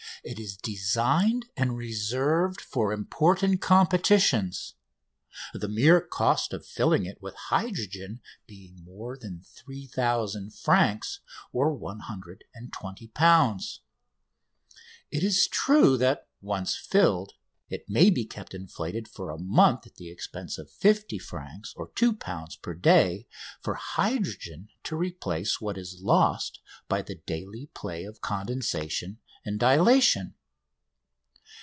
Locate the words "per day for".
22.61-23.73